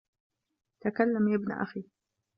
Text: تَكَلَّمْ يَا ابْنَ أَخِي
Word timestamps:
تَكَلَّمْ 0.83 1.27
يَا 1.29 1.35
ابْنَ 1.35 1.51
أَخِي 1.51 1.89